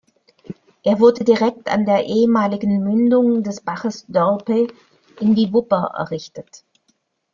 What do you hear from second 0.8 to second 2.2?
Er wurde direkt an der